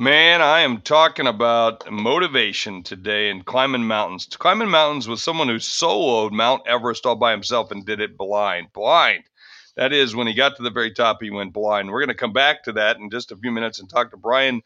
[0.00, 4.26] Man, I am talking about motivation today and climbing mountains.
[4.26, 8.72] Climbing mountains with someone who soloed Mount Everest all by himself and did it blind.
[8.72, 9.24] Blind.
[9.74, 11.90] That is, when he got to the very top, he went blind.
[11.90, 14.16] We're going to come back to that in just a few minutes and talk to
[14.16, 14.62] Brian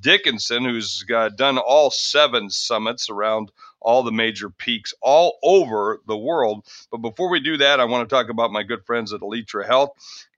[0.00, 3.52] Dickinson, who's uh, done all seven summits around
[3.84, 6.66] all the major peaks all over the world.
[6.90, 9.66] But before we do that, I want to talk about my good friends at Elytra
[9.66, 9.90] Health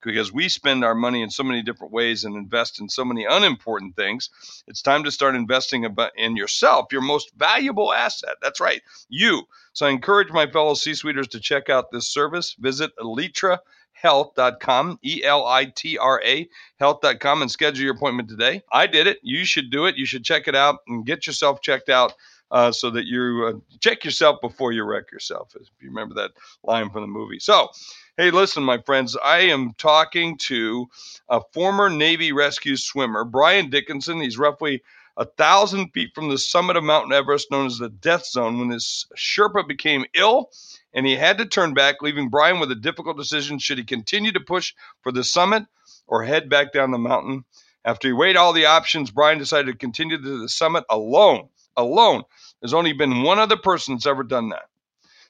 [0.02, 3.24] because we spend our money in so many different ways and invest in so many
[3.24, 4.30] unimportant things.
[4.66, 8.36] It's time to start investing in yourself, your most valuable asset.
[8.42, 9.42] That's right, you.
[9.72, 12.54] So I encourage my fellow C-suiters to check out this service.
[12.58, 13.58] Visit Elytra
[13.96, 18.62] health.com, E L I T R A, health.com, and schedule your appointment today.
[18.70, 19.18] I did it.
[19.22, 19.96] You should do it.
[19.96, 22.12] You should check it out and get yourself checked out
[22.50, 25.52] uh, so that you uh, check yourself before you wreck yourself.
[25.54, 26.32] If you remember that
[26.62, 27.38] line from the movie.
[27.38, 27.68] So,
[28.16, 30.86] hey, listen, my friends, I am talking to
[31.28, 34.20] a former Navy rescue swimmer, Brian Dickinson.
[34.20, 34.82] He's roughly
[35.16, 38.70] a thousand feet from the summit of Mount Everest, known as the Death Zone, when
[38.70, 40.50] his Sherpa became ill
[40.92, 44.32] and he had to turn back, leaving Brian with a difficult decision should he continue
[44.32, 45.64] to push for the summit
[46.06, 47.44] or head back down the mountain.
[47.84, 51.48] After he weighed all the options, Brian decided to continue to the summit alone.
[51.76, 52.22] Alone.
[52.60, 54.68] There's only been one other person that's ever done that.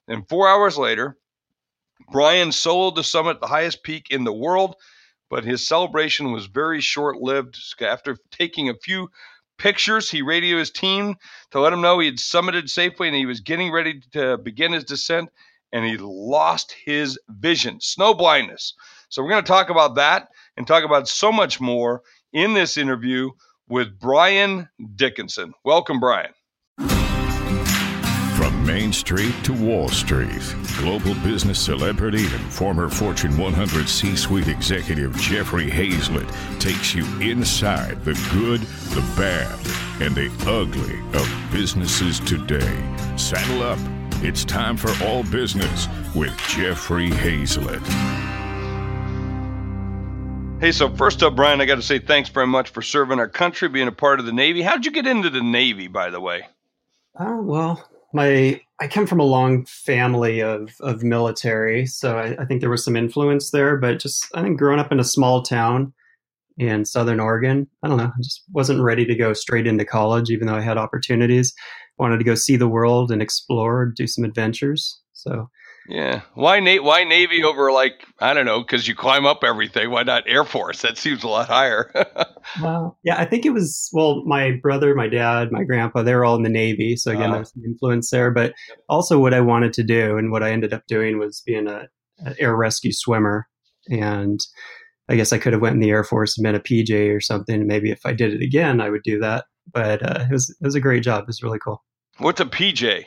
[0.09, 1.17] And four hours later,
[2.13, 4.77] Brian soloed the summit, the highest peak in the world,
[5.29, 7.59] but his celebration was very short lived.
[7.81, 9.09] After taking a few
[9.59, 10.11] pictures.
[10.11, 11.17] He radioed his team
[11.51, 14.73] to let him know he had summited safely and he was getting ready to begin
[14.73, 15.31] his descent,
[15.73, 18.75] and he lost his vision, snow blindness.
[19.09, 22.03] So, we're going to talk about that and talk about so much more
[22.33, 23.31] in this interview
[23.69, 25.53] with Brian Dickinson.
[25.65, 26.33] Welcome, Brian.
[28.67, 30.55] Main Street to Wall Street.
[30.79, 36.29] Global business celebrity and former Fortune 100 C suite executive Jeffrey Hayzlett
[36.59, 38.61] takes you inside the good,
[38.93, 39.57] the bad,
[40.03, 42.77] and the ugly of businesses today.
[43.17, 43.79] Saddle up.
[44.25, 47.87] It's time for All Business with Jeffrey Hayzlett.
[50.61, 53.29] Hey, so first up, Brian, I got to say thanks very much for serving our
[53.29, 54.63] country, being a part of the Navy.
[54.63, 56.49] How'd you get into the Navy, by the way?
[57.15, 62.45] Uh, well, my I come from a long family of of military, so I, I,
[62.47, 63.77] think there was some influence there.
[63.77, 65.93] But just I think growing up in a small town
[66.59, 70.31] in Southern Oregon, I don't know, I just wasn't ready to go straight into college,
[70.31, 71.55] even though I had opportunities.
[71.99, 75.01] Wanted to go see the world and explore, do some adventures.
[75.13, 75.49] So
[75.89, 76.23] yeah.
[76.35, 79.91] Why Na- why Navy over like I don't know because you climb up everything.
[79.91, 80.83] Why not Air Force?
[80.83, 81.93] That seems a lot higher.
[82.63, 86.25] well, yeah, I think it was well, my brother, my dad, my grandpa, they were
[86.25, 88.31] all in the Navy, so again, uh, there's some influence there.
[88.31, 88.55] But
[88.89, 91.89] also, what I wanted to do and what I ended up doing was being a,
[92.25, 93.47] a air rescue swimmer,
[93.89, 94.41] and
[95.09, 97.21] I guess I could have went in the Air Force and been a PJ or
[97.21, 97.67] something.
[97.67, 99.45] Maybe if I did it again, I would do that.
[99.73, 101.23] But uh, it was it was a great job.
[101.23, 101.85] It was really cool.
[102.19, 103.05] What's a PJ?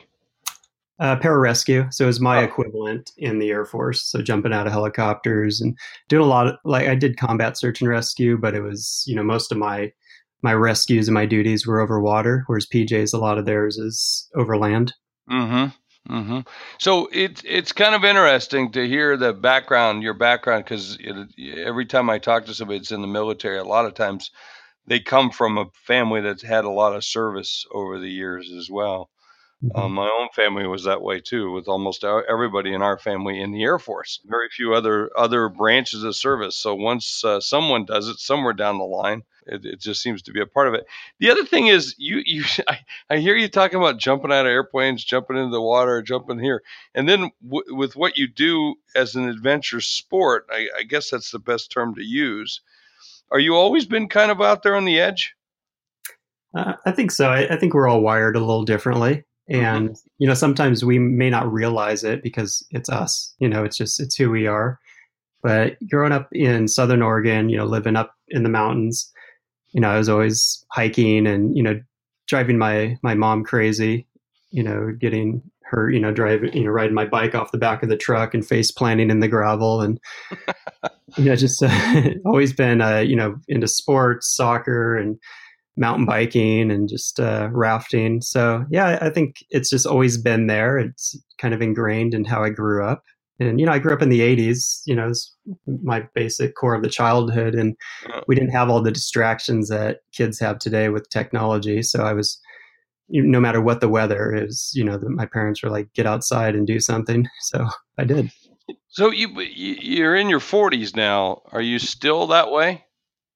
[1.00, 1.94] Uh, pararescue.
[1.94, 2.44] So it was my oh.
[2.44, 4.02] equivalent in the Air Force.
[4.02, 5.78] So jumping out of helicopters and
[6.10, 9.16] doing a lot of like I did combat search and rescue, but it was you
[9.16, 9.94] know most of my
[10.42, 14.30] my rescues and my duties were over water, whereas PJ's a lot of theirs is
[14.36, 14.94] over land.
[15.30, 16.14] Mm-hmm.
[16.14, 16.40] Mm-hmm.
[16.80, 20.98] So it's it's kind of interesting to hear the background, your background, because
[21.58, 24.32] every time I talk to somebody that's in the military, a lot of times
[24.88, 28.70] they come from a family that's had a lot of service over the years as
[28.72, 29.10] well.
[29.64, 29.78] Mm-hmm.
[29.78, 33.52] Um, my own family was that way too, with almost everybody in our family in
[33.52, 34.22] the Air Force.
[34.26, 36.56] Very few other other branches of service.
[36.56, 40.32] So once uh, someone does it somewhere down the line, it, it, just seems to
[40.32, 40.86] be a part of it.
[41.20, 44.52] The other thing is, you you I, I, hear you talking about jumping out of
[44.52, 46.64] airplanes, jumping into the water, jumping here,
[46.96, 51.32] and then w- with what you do as an adventure sport, I, I guess that's
[51.32, 52.62] the best term to use.
[53.30, 55.36] Are you always been kind of out there on the edge?
[56.54, 57.30] Uh, I think so.
[57.30, 59.24] I, I, think we're all wired a little differently.
[59.52, 59.66] Mm-hmm.
[59.66, 60.10] and mm-hmm.
[60.20, 64.00] you know sometimes we may not realize it because it's us you know it's just
[64.00, 64.80] it's who we are
[65.42, 69.12] but growing up in southern oregon you know living up in the mountains
[69.72, 71.80] you know i was always hiking and you know
[72.28, 74.06] driving my my mom crazy
[74.52, 77.82] you know getting her you know driving you know riding my bike off the back
[77.82, 80.00] of the truck and face planting in the gravel and
[81.18, 85.18] you know just uh, always been uh, you know into sports soccer and
[85.80, 88.22] mountain biking and just uh, rafting.
[88.22, 90.78] So yeah, I think it's just always been there.
[90.78, 93.04] It's kind of ingrained in how I grew up.
[93.40, 94.82] And you know, I grew up in the '80s.
[94.86, 95.34] You know, it's
[95.84, 97.76] my basic core of the childhood, and
[98.28, 101.82] we didn't have all the distractions that kids have today with technology.
[101.82, 102.40] So I was,
[103.10, 106.56] no matter what the weather is, you know, the, my parents were like, "Get outside
[106.56, 107.68] and do something." So
[107.98, 108.32] I did.
[108.90, 111.42] So you you're in your 40s now.
[111.52, 112.86] Are you still that way?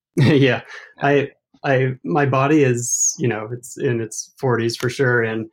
[0.17, 0.61] yeah,
[1.01, 1.31] I
[1.63, 5.49] I my body is you know it's in its 40s for sure, and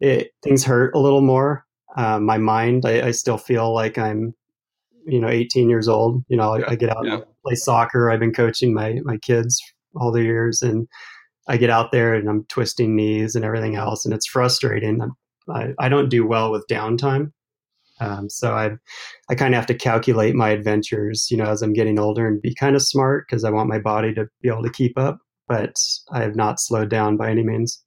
[0.00, 1.64] it things hurt a little more.
[1.96, 4.34] Uh, my mind, I, I, still feel like I'm
[5.06, 6.22] you know 18 years old.
[6.28, 7.14] You know, I, I get out yeah.
[7.14, 8.10] and play soccer.
[8.10, 9.60] I've been coaching my my kids
[9.96, 10.86] all the years, and
[11.48, 15.00] I get out there and I'm twisting knees and everything else, and it's frustrating.
[15.50, 17.32] I, I don't do well with downtime.
[18.00, 18.72] Um, so I,
[19.28, 22.40] I kind of have to calculate my adventures, you know, as I'm getting older and
[22.40, 25.18] be kind of smart because I want my body to be able to keep up.
[25.48, 25.74] But
[26.12, 27.82] I have not slowed down by any means.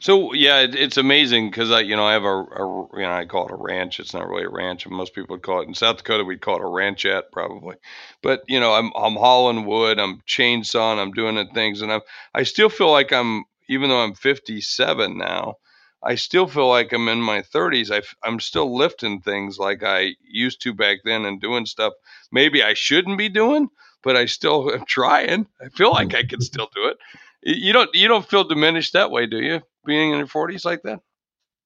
[0.00, 3.12] So yeah, it, it's amazing because I, you know, I have a, a, you know,
[3.12, 4.00] I call it a ranch.
[4.00, 6.56] It's not really a ranch, most people would call it in South Dakota we'd call
[6.56, 7.76] it a ranchette probably.
[8.22, 12.00] But you know, I'm I'm hauling wood, I'm chainsawing, I'm doing the things, and I'm
[12.34, 15.54] I still feel like I'm even though I'm 57 now,
[16.02, 17.92] I still feel like I'm in my 30s.
[17.92, 21.92] I, I'm still lifting things like I used to back then and doing stuff
[22.32, 23.68] maybe I shouldn't be doing,
[24.02, 25.46] but I still am trying.
[25.60, 26.98] I feel like I can still do it.
[27.42, 29.60] You don't you don't feel diminished that way, do you?
[29.86, 31.00] Being in your 40s like that?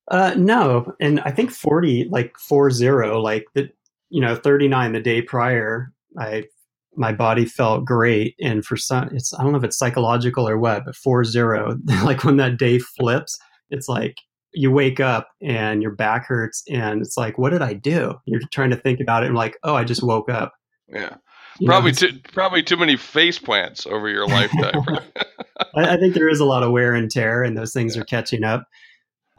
[0.09, 3.71] Uh, no, and I think 40, like four zero, like the
[4.11, 6.45] you know 39 the day prior, I
[6.97, 10.59] my body felt great, and for some, it's I don't know if it's psychological or
[10.59, 13.39] what, but four zero, like when that day flips
[13.71, 14.17] it's like
[14.53, 18.41] you wake up and your back hurts and it's like what did i do you're
[18.53, 20.53] trying to think about it and like oh i just woke up
[20.89, 21.17] yeah
[21.61, 24.85] you probably know, too probably too many face plants over your lifetime.
[25.77, 28.03] I, I, think there is a lot of wear and tear and those things yeah.
[28.03, 28.67] are catching up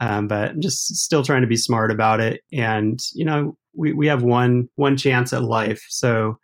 [0.00, 2.42] um, but I'm just still trying to be smart about it.
[2.52, 5.84] And you know we, we have one one chance at life.
[5.88, 6.38] So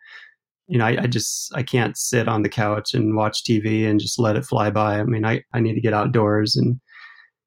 [0.67, 3.99] you know I, I just i can't sit on the couch and watch tv and
[3.99, 4.99] just let it fly by.
[4.99, 6.79] I mean i, I need to get outdoors and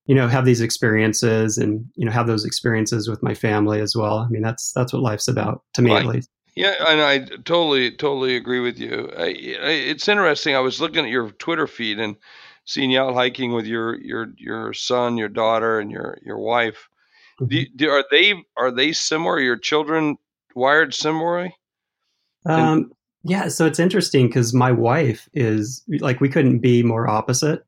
[0.05, 3.97] you know have these experiences and you know have those experiences with my family as
[3.97, 4.19] well.
[4.19, 7.91] I mean that's that's what life's about to me at least yeah and i totally
[7.93, 9.11] totally agree with you.
[9.17, 12.17] I, I, it's interesting i was looking at your twitter feed and
[12.67, 16.89] seeing you out hiking with your your your son your daughter and your your wife.
[17.41, 17.49] Mm-hmm.
[17.49, 19.41] do, do, are they are they similar?
[19.41, 20.17] Your children
[20.55, 21.55] wired similarly?
[22.45, 22.93] Um
[23.23, 27.63] yeah so it's interesting because my wife is like we couldn't be more opposite.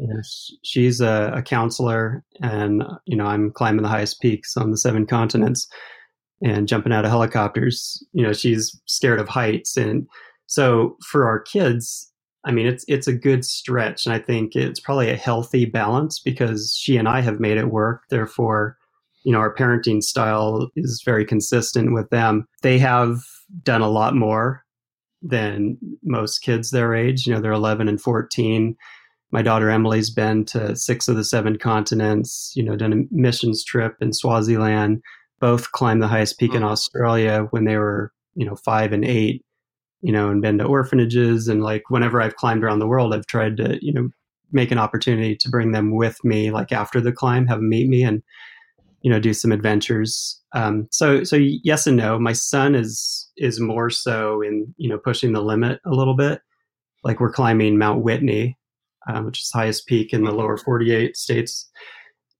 [0.00, 0.20] Mm-hmm.
[0.62, 5.06] she's a, a, counselor, and you know I'm climbing the highest peaks on the seven
[5.06, 5.66] continents
[6.42, 8.04] and jumping out of helicopters.
[8.12, 10.06] You know she's scared of heights, and
[10.46, 12.10] so for our kids,
[12.44, 16.18] I mean it's it's a good stretch, and I think it's probably a healthy balance
[16.18, 18.02] because she and I have made it work.
[18.10, 18.76] Therefore,
[19.24, 22.46] you know our parenting style is very consistent with them.
[22.62, 23.18] They have
[23.62, 24.64] done a lot more
[25.22, 27.26] than most kids their age.
[27.26, 28.76] You know they're 11 and 14
[29.32, 33.64] my daughter Emily's been to six of the seven continents, you know, done a missions
[33.64, 35.02] trip in Swaziland,
[35.40, 36.68] both climbed the highest peak in hmm.
[36.68, 39.44] Australia when they were, you know, five and eight,
[40.00, 41.48] you know, and been to orphanages.
[41.48, 44.08] And like whenever I've climbed around the world, I've tried to, you know,
[44.52, 47.88] make an opportunity to bring them with me, like after the climb, have them meet
[47.88, 48.22] me and,
[49.02, 50.40] you know, do some adventures.
[50.52, 52.18] Um, so, so yes and no.
[52.18, 56.40] My son is is more so in, you know, pushing the limit a little bit.
[57.04, 58.56] Like we're climbing Mount Whitney,
[59.08, 61.70] um, which is highest peak in the lower 48 states,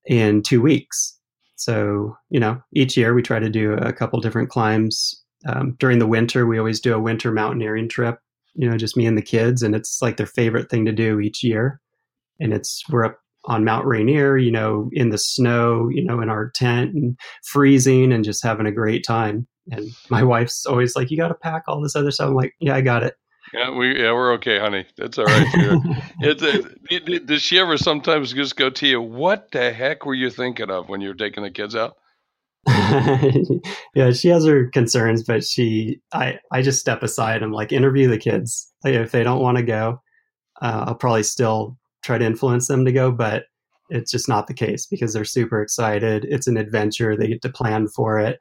[0.06, 1.16] in two weeks.
[1.56, 5.23] So, you know, each year we try to do a couple different climbs.
[5.47, 8.19] Um, during the winter, we always do a winter mountaineering trip,
[8.55, 9.62] you know, just me and the kids.
[9.62, 11.81] And it's like their favorite thing to do each year.
[12.41, 16.29] And it's, we're up on Mount Rainier, you know, in the snow, you know, in
[16.29, 19.46] our tent and freezing and just having a great time.
[19.70, 22.29] And my wife's always like, you got to pack all this other stuff.
[22.29, 23.15] I'm like, yeah, I got it.
[23.56, 24.84] Yeah, we yeah we're okay, honey.
[24.98, 25.46] That's all right.
[26.20, 29.01] it's a, does she ever sometimes just go to you?
[29.01, 31.96] What the heck were you thinking of when you were taking the kids out?
[33.94, 37.43] yeah, she has her concerns, but she I I just step aside.
[37.43, 38.70] I'm like, interview the kids.
[38.84, 40.03] Like, if they don't want to go,
[40.60, 43.44] uh, I'll probably still try to influence them to go, but
[43.89, 46.27] it's just not the case because they're super excited.
[46.29, 47.17] It's an adventure.
[47.17, 48.39] They get to plan for it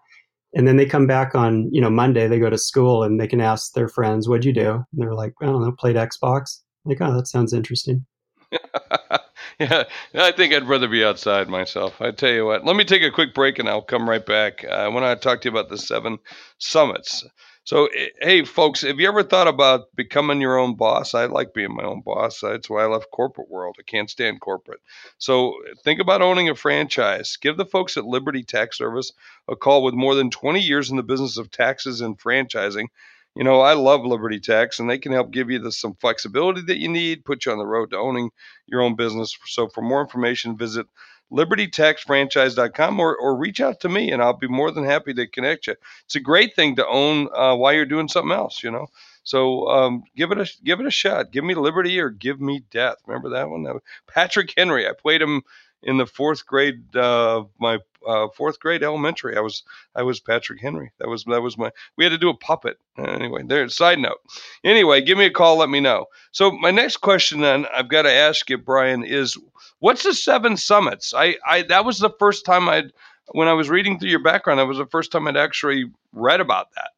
[0.56, 3.28] and then they come back on you know monday they go to school and they
[3.28, 4.72] can ask their friends what'd you do?
[4.72, 6.62] And they're like i don't know played xbox.
[6.86, 8.06] Like oh that sounds interesting.
[9.60, 9.84] Yeah
[10.16, 12.02] i think i'd rather be outside myself.
[12.02, 14.66] I tell you what let me take a quick break and i'll come right back.
[14.66, 16.18] Uh, i want to talk to you about the seven
[16.58, 17.24] summits
[17.66, 21.14] so, eh, hey, folks, have you ever thought about becoming your own boss?
[21.14, 22.40] I like being my own boss.
[22.40, 23.76] That's why I left corporate world.
[23.80, 24.80] I can't stand corporate.
[25.18, 27.38] So, think about owning a franchise.
[27.42, 29.12] Give the folks at Liberty Tax Service
[29.50, 32.88] a call with more than 20 years in the business of taxes and franchising.
[33.36, 36.62] You know, I love Liberty Tax, and they can help give you the, some flexibility
[36.62, 38.30] that you need, put you on the road to owning
[38.68, 39.36] your own business.
[39.48, 40.86] So, for more information, visit
[41.32, 45.68] libertytaxfranchise.com or, or reach out to me and I'll be more than happy to connect
[45.68, 45.76] you.
[46.06, 48.88] It's a great thing to own uh, while you're doing something else, you know.
[49.24, 51.32] So um, give it a give it a shot.
[51.32, 52.98] Give me liberty or give me death.
[53.08, 53.64] Remember that one?
[53.64, 53.76] That
[54.08, 54.88] Patrick Henry.
[54.88, 55.42] I played him
[55.82, 56.96] in the fourth grade.
[56.96, 59.38] Uh, my uh, fourth grade elementary.
[59.38, 59.64] I was
[59.96, 60.92] I was Patrick Henry.
[61.00, 61.72] That was that was my.
[61.98, 62.78] We had to do a puppet.
[62.98, 63.68] Anyway, there.
[63.70, 64.20] Side note.
[64.64, 65.58] Anyway, give me a call.
[65.58, 66.06] Let me know.
[66.32, 69.38] So my next question then I've got to ask you, Brian, is
[69.80, 71.14] what's the seven summits?
[71.16, 72.92] I I that was the first time I'd
[73.32, 74.60] when I was reading through your background.
[74.60, 76.90] That was the first time I'd actually read about that.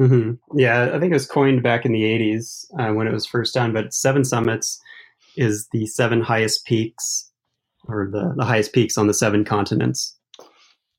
[0.00, 0.58] Mm-hmm.
[0.58, 3.54] Yeah, I think it was coined back in the 80s uh, when it was first
[3.54, 3.72] done.
[3.72, 4.80] But Seven Summits
[5.36, 7.30] is the seven highest peaks
[7.88, 10.16] or the, the highest peaks on the seven continents.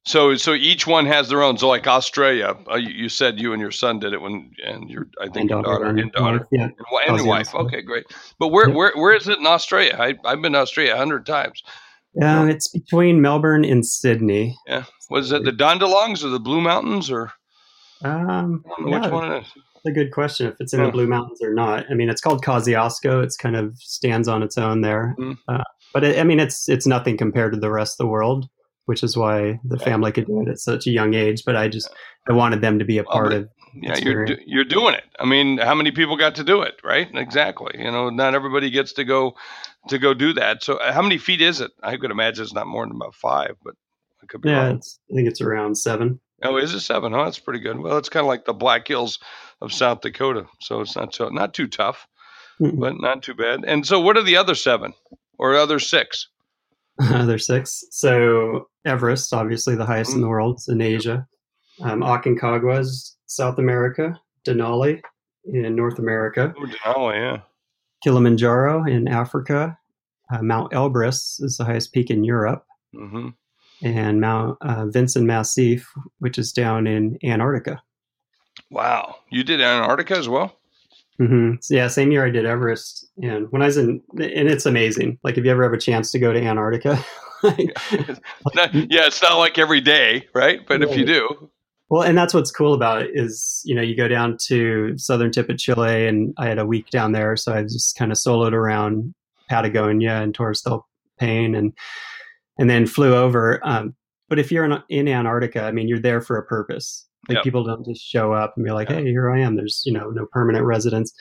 [0.05, 1.57] So, so each one has their own.
[1.57, 4.89] So, like Australia, uh, you, you, said you and your son did it when, and
[4.89, 6.69] your I think and your daughter, and, and daughter, yeah,
[7.07, 7.55] and, and wife.
[7.55, 8.05] Okay, great.
[8.38, 8.75] But where, yeah.
[8.75, 9.95] where, where is it in Australia?
[9.98, 11.63] I, have been to Australia a hundred times.
[12.15, 14.57] Yeah, it's between Melbourne and Sydney.
[14.67, 17.31] Yeah, was it the Dandenongs or the Blue Mountains or?
[18.03, 19.53] Um, yeah, which one it is?
[19.86, 21.86] a good question if it's in the Blue Mountains or not.
[21.89, 23.24] I mean, it's called Kosciuszko.
[23.24, 25.38] It's kind of stands on its own there, mm.
[25.48, 28.48] uh, but it, I mean, it's it's nothing compared to the rest of the world,
[28.85, 31.43] which is why the family could do it at such a young age.
[31.45, 31.89] But I just
[32.27, 33.49] I wanted them to be a part of.
[33.75, 35.05] Yeah, you're you're doing it.
[35.19, 36.75] I mean, how many people got to do it?
[36.83, 37.07] Right?
[37.15, 37.73] Exactly.
[37.77, 39.33] You know, not everybody gets to go
[39.87, 40.63] to go do that.
[40.63, 41.71] So, uh, how many feet is it?
[41.81, 43.73] I could imagine it's not more than about five, but
[44.21, 44.49] it could be.
[44.49, 46.19] Yeah, I think it's around seven.
[46.43, 47.13] Oh, is it seven?
[47.13, 47.79] Oh, that's pretty good.
[47.79, 49.17] Well, it's kind of like the Black Hills
[49.61, 52.07] of South Dakota, so it's not so not too tough,
[52.61, 52.79] mm-hmm.
[52.79, 53.63] but not too bad.
[53.65, 54.93] And so, what are the other seven
[55.39, 56.27] or other six?
[57.01, 57.83] other six.
[57.91, 60.17] So Everest, obviously the highest mm-hmm.
[60.17, 61.27] in the world, it's in Asia.
[61.81, 64.19] Um, Aconcagua is South America.
[64.45, 65.01] Denali
[65.45, 66.53] in North America.
[66.57, 67.41] Oh, Denali, yeah.
[68.03, 69.77] Kilimanjaro in Africa.
[70.31, 72.65] Uh, Mount Elbrus is the highest peak in Europe.
[72.93, 73.29] Mm-hmm
[73.83, 77.81] and Mount uh, Vinson Massif, which is down in Antarctica.
[78.71, 80.57] Wow, you did Antarctica as well.
[81.19, 81.55] Mm-hmm.
[81.61, 85.19] So yeah, same year I did Everest, and when I was in, and it's amazing.
[85.23, 87.03] Like, if you ever have a chance to go to Antarctica,
[88.55, 90.62] like, yeah, it's not like every day, right?
[90.67, 91.50] But if you do,
[91.89, 95.31] well, and that's what's cool about it is, you know, you go down to southern
[95.31, 98.17] tip of Chile, and I had a week down there, so I just kind of
[98.17, 99.13] soloed around
[99.47, 100.88] Patagonia and Torres del
[101.19, 101.71] Paine, and
[102.57, 103.59] and then flew over.
[103.63, 103.95] Um,
[104.27, 107.07] but if you're in, in, Antarctica, I mean, you're there for a purpose.
[107.29, 107.43] Like yep.
[107.43, 110.09] people don't just show up and be like, "Hey, here I am." There's you know
[110.09, 111.13] no permanent residence,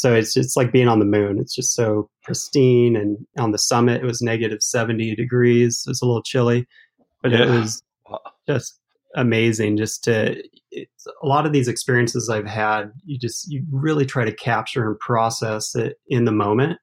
[0.00, 1.38] so it's it's like being on the moon.
[1.38, 2.96] It's just so pristine.
[2.96, 5.84] And on the summit, it was negative seventy degrees.
[5.86, 6.66] It was a little chilly,
[7.22, 7.42] but yeah.
[7.42, 7.82] it was
[8.48, 8.80] just
[9.14, 9.76] amazing.
[9.76, 10.42] Just to
[10.74, 14.98] a lot of these experiences I've had, you just you really try to capture and
[14.98, 16.78] process it in the moment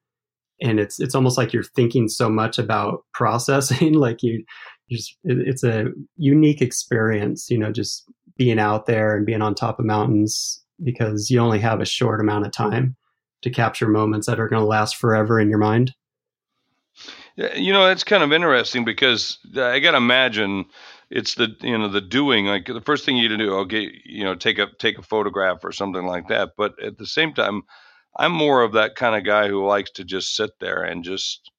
[0.60, 4.44] and it's it's almost like you're thinking so much about processing like you
[4.90, 8.04] just it's a unique experience you know just
[8.36, 12.20] being out there and being on top of mountains because you only have a short
[12.20, 12.96] amount of time
[13.42, 15.94] to capture moments that are going to last forever in your mind
[17.36, 20.64] you know it's kind of interesting because i got to imagine
[21.10, 24.34] it's the you know the doing like the first thing you do okay you know
[24.34, 27.62] take a take a photograph or something like that but at the same time
[28.18, 31.50] I'm more of that kind of guy who likes to just sit there and just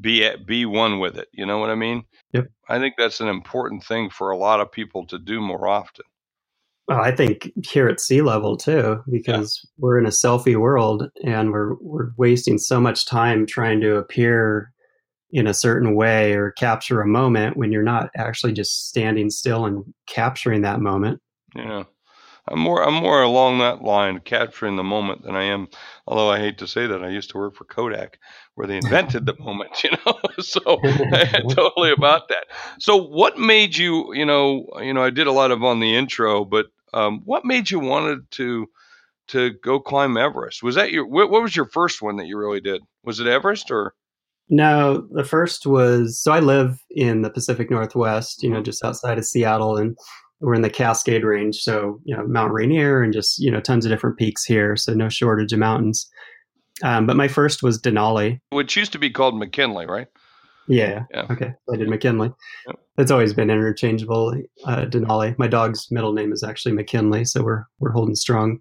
[0.00, 1.28] be at, be one with it.
[1.32, 2.04] You know what I mean?
[2.32, 2.48] Yep.
[2.68, 6.04] I think that's an important thing for a lot of people to do more often.
[6.88, 9.68] Well, I think here at sea level too, because yeah.
[9.78, 14.72] we're in a selfie world and we're we're wasting so much time trying to appear
[15.30, 19.64] in a certain way or capture a moment when you're not actually just standing still
[19.64, 21.20] and capturing that moment.
[21.54, 21.84] Yeah.
[22.48, 25.68] I'm more I'm more along that line, capturing the moment than I am.
[26.06, 28.18] Although I hate to say that, I used to work for Kodak,
[28.54, 30.18] where they invented the moment, you know.
[30.40, 30.60] so
[31.50, 32.46] totally about that.
[32.80, 35.94] So what made you, you know, you know, I did a lot of on the
[35.94, 38.66] intro, but um, what made you wanted to
[39.28, 40.62] to go climb Everest?
[40.62, 42.82] Was that your what, what was your first one that you really did?
[43.04, 43.94] Was it Everest or?
[44.48, 48.64] No, the first was so I live in the Pacific Northwest, you know, mm-hmm.
[48.64, 49.96] just outside of Seattle, and
[50.42, 53.86] we're in the Cascade Range, so you know Mount Rainier and just you know tons
[53.86, 56.10] of different peaks here, so no shortage of mountains.
[56.82, 60.08] Um, but my first was Denali, which used to be called McKinley, right?
[60.68, 61.04] Yeah.
[61.12, 61.26] yeah.
[61.30, 61.52] Okay.
[61.72, 62.32] I did McKinley.
[62.66, 62.78] Yep.
[62.98, 64.34] It's always been interchangeable.
[64.64, 65.36] Uh, Denali.
[65.38, 68.58] My dog's middle name is actually McKinley, so we're we're holding strong.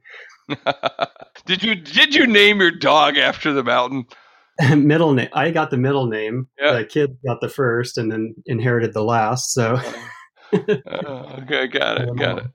[1.46, 4.06] did you did you name your dog after the mountain?
[4.78, 5.30] middle name.
[5.34, 6.48] I got the middle name.
[6.60, 6.78] Yep.
[6.78, 9.54] The kid got the first, and then inherited the last.
[9.54, 9.80] So.
[10.54, 12.46] uh, okay, got it, got it.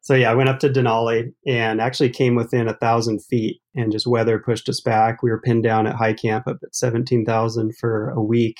[0.00, 3.90] So yeah, I went up to Denali and actually came within a thousand feet, and
[3.90, 5.22] just weather pushed us back.
[5.22, 8.56] We were pinned down at high camp up at seventeen thousand for a week,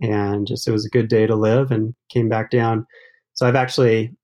[0.00, 1.70] and just it was a good day to live.
[1.70, 2.86] And came back down.
[3.32, 4.16] So I've actually,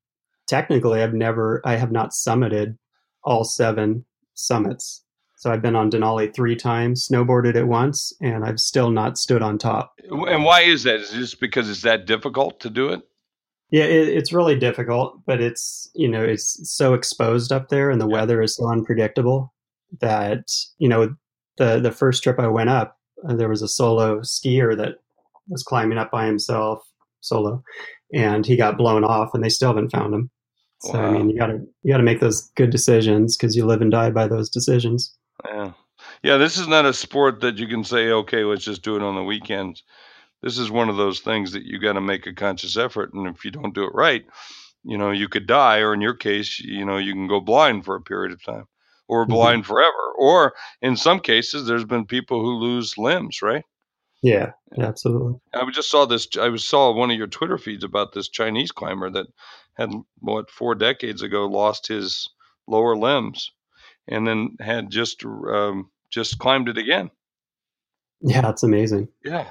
[0.48, 2.76] technically, I've never, I have not summited
[3.24, 5.04] all seven summits.
[5.36, 9.42] So I've been on Denali three times, snowboarded it once, and I've still not stood
[9.42, 9.92] on top.
[10.08, 11.00] And why is that?
[11.00, 13.02] Is it just because it's that difficult to do it?
[13.72, 18.00] Yeah, it, it's really difficult, but it's you know it's so exposed up there, and
[18.00, 18.12] the yeah.
[18.12, 19.52] weather is so unpredictable
[20.00, 20.44] that
[20.78, 21.16] you know
[21.56, 24.96] the the first trip I went up, uh, there was a solo skier that
[25.48, 26.86] was climbing up by himself
[27.20, 27.64] solo,
[28.12, 30.30] and he got blown off, and they still haven't found him.
[30.82, 31.06] So wow.
[31.06, 34.10] I mean, you gotta you gotta make those good decisions because you live and die
[34.10, 35.16] by those decisions.
[35.46, 35.72] Yeah,
[36.22, 36.36] yeah.
[36.36, 39.14] This is not a sport that you can say, okay, let's just do it on
[39.14, 39.82] the weekends.
[40.42, 43.28] This is one of those things that you got to make a conscious effort, and
[43.28, 44.24] if you don't do it right,
[44.84, 47.84] you know, you could die, or in your case, you know, you can go blind
[47.84, 48.66] for a period of time,
[49.08, 49.32] or mm-hmm.
[49.32, 49.72] blind mm-hmm.
[49.72, 53.64] forever, or in some cases, there's been people who lose limbs, right?
[54.22, 55.40] Yeah, absolutely.
[55.52, 56.28] I just saw this.
[56.40, 59.26] I saw one of your Twitter feeds about this Chinese climber that
[59.74, 62.28] had what four decades ago lost his
[62.68, 63.50] lower limbs,
[64.06, 67.10] and then had just um, just climbed it again.
[68.20, 69.08] Yeah, that's amazing.
[69.24, 69.50] Yeah,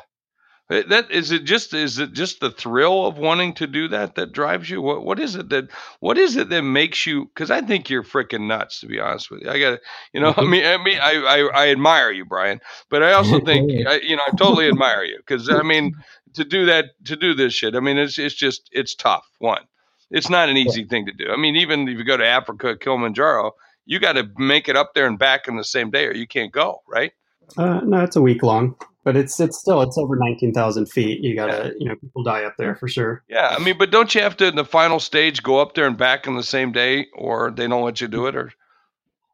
[0.71, 1.43] that is it.
[1.43, 4.81] Just is it just the thrill of wanting to do that that drives you?
[4.81, 7.25] What what is it that what is it that makes you?
[7.25, 8.79] Because I think you're freaking nuts.
[8.79, 9.79] To be honest with you, I got
[10.13, 10.33] you know.
[10.37, 13.99] I mean, I mean, I, I, I admire you, Brian, but I also think I,
[13.99, 15.93] you know I totally admire you because I mean
[16.35, 17.75] to do that to do this shit.
[17.75, 19.27] I mean, it's it's just it's tough.
[19.39, 19.63] One,
[20.09, 21.31] it's not an easy thing to do.
[21.31, 23.51] I mean, even if you go to Africa, Kilimanjaro,
[23.85, 26.27] you got to make it up there and back in the same day, or you
[26.27, 26.81] can't go.
[26.87, 27.11] Right?
[27.57, 31.21] Uh, no, it's a week long but it's it's still it's over nineteen thousand feet.
[31.21, 31.71] You gotta yeah.
[31.79, 33.23] you know people die up there for sure.
[33.29, 35.87] Yeah, I mean, but don't you have to in the final stage go up there
[35.87, 38.51] and back in the same day, or they don't let you do it, or?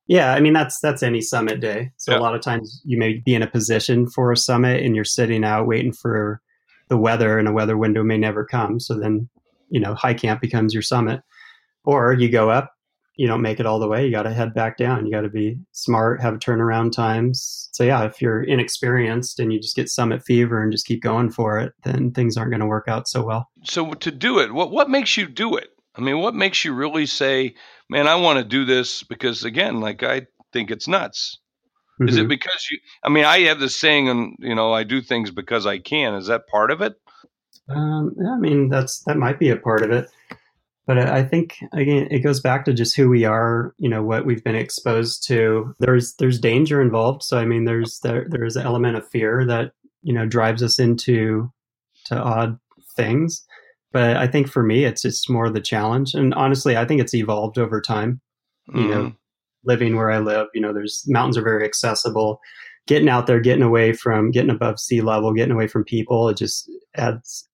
[0.07, 1.91] Yeah, I mean that's that's any summit day.
[1.97, 2.19] So yeah.
[2.19, 5.03] a lot of times you may be in a position for a summit and you're
[5.03, 6.41] sitting out waiting for
[6.89, 8.79] the weather, and a weather window may never come.
[8.79, 9.27] So then
[9.69, 11.21] you know high camp becomes your summit,
[11.83, 12.74] or you go up
[13.17, 15.05] you don't make it all the way, you got to head back down.
[15.05, 17.67] You got to be smart, have turnaround times.
[17.74, 21.31] So yeah, if you're inexperienced and you just get summit fever and just keep going
[21.31, 23.49] for it, then things aren't going to work out so well.
[23.63, 25.69] So to do it, what what makes you do it?
[25.95, 27.56] I mean, what makes you really say,
[27.89, 29.01] "Man, I want to do this"?
[29.01, 31.39] Because again, like I think it's nuts.
[31.99, 32.10] Mm-hmm.
[32.10, 32.30] Is it mm-hmm.
[32.30, 32.77] because you?
[33.03, 36.13] I mean, I have this saying, and you know, I do things because I can.
[36.13, 36.93] Is that part of it?
[37.67, 40.08] Um, I mean, that's that might be a part of it
[40.88, 44.26] but I think again it goes back to just who we are, you know, what
[44.26, 45.76] we've been exposed to.
[45.80, 49.73] There's there's danger involved, so I mean there's there there's an element of fear that
[50.02, 51.52] you know drives us into
[52.06, 52.58] to odd
[52.95, 53.45] things.
[53.91, 57.13] But I think for me it's it's more the challenge, and honestly, I think it's
[57.13, 58.21] evolved over time.
[58.67, 58.89] You mm-hmm.
[58.89, 59.13] know,
[59.65, 62.39] living where I live, you know, there's mountains are very accessible.
[62.86, 66.38] Getting out there, getting away from, getting above sea level, getting away from people, it
[66.38, 67.50] just adds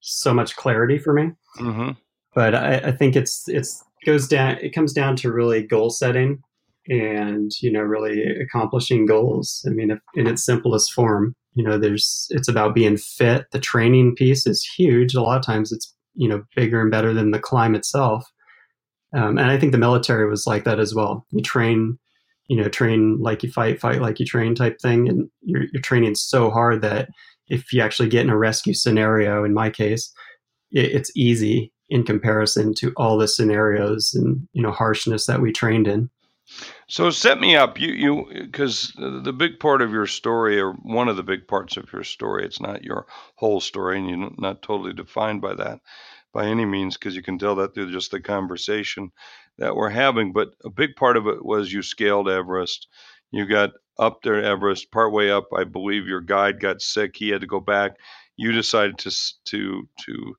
[0.00, 1.30] so much clarity for me.
[1.58, 1.92] Mm-hmm
[2.34, 6.42] but I, I think it's it's goes down it comes down to really goal setting
[6.88, 9.64] and you know really accomplishing goals.
[9.66, 13.46] I mean if, in its simplest form you know there's it's about being fit.
[13.52, 15.14] The training piece is huge.
[15.14, 18.24] A lot of times it's you know bigger and better than the climb itself.
[19.14, 21.26] Um, and i think the military was like that as well.
[21.30, 21.98] You train
[22.48, 25.08] you know train like you fight fight like you train type thing.
[25.08, 27.08] And you're, you're training so hard that
[27.48, 30.12] if you actually get in a rescue scenario in my case
[30.72, 35.52] it, it's easy in comparison to all the scenarios and you know harshness that we
[35.52, 36.08] trained in.
[36.88, 41.08] So set me up, you you because the big part of your story, or one
[41.08, 44.62] of the big parts of your story, it's not your whole story, and you're not
[44.62, 45.80] totally defined by that
[46.32, 49.12] by any means, because you can tell that through just the conversation
[49.58, 50.32] that we're having.
[50.32, 52.88] But a big part of it was you scaled Everest.
[53.30, 57.16] You got up there Everest, partway up, I believe your guide got sick.
[57.16, 57.96] He had to go back.
[58.36, 59.10] You decided to
[59.46, 60.34] to to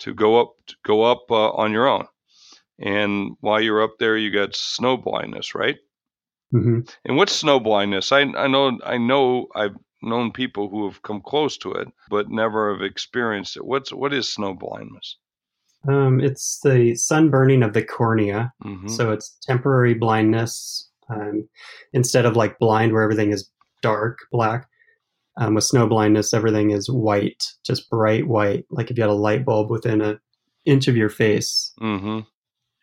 [0.00, 2.06] to go up to go up uh, on your own.
[2.78, 5.76] And while you're up there, you got snow blindness, right?
[6.54, 6.80] Mm-hmm.
[7.04, 8.12] And what's snow blindness?
[8.12, 12.30] I I know I know I've known people who have come close to it, but
[12.30, 13.64] never have experienced it.
[13.64, 15.16] What's what is snow blindness?
[15.88, 18.52] Um, it's the sunburning of the cornea.
[18.64, 18.88] Mm-hmm.
[18.88, 20.90] So it's temporary blindness.
[21.08, 21.48] Um,
[21.92, 23.48] instead of like blind where everything is
[23.82, 24.68] dark black,
[25.36, 29.14] um, with snow blindness, everything is white, just bright white, like if you had a
[29.14, 30.18] light bulb within an
[30.64, 31.72] inch of your face.
[31.80, 32.20] Mm-hmm.